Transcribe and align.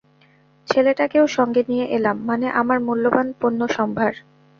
ছেলেটাকেও 0.67 1.25
সঙ্গে 1.27 1.61
নিয়ে 1.67 1.85
এলাম, 1.87 2.17
মানে, 2.25 2.47
আমার 2.51 2.77
মূল্যবান 2.79 3.27
পণ্যসম্ভার। 3.41 4.13